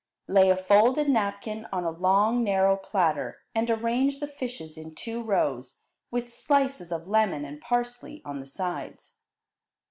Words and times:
Lay 0.27 0.49
a 0.49 0.57
folded 0.57 1.09
napkin 1.09 1.67
on 1.71 1.83
a 1.83 1.91
long, 1.91 2.43
narrow 2.43 2.75
platter, 2.75 3.37
and 3.53 3.69
arrange 3.69 4.19
the 4.19 4.25
fishes 4.25 4.75
in 4.75 4.95
two 4.95 5.21
rows, 5.21 5.83
with 6.09 6.33
slices 6.33 6.91
of 6.91 7.07
lemon 7.07 7.45
and 7.45 7.61
parsley 7.61 8.23
on 8.25 8.39
the 8.39 8.47
sides. 8.47 9.17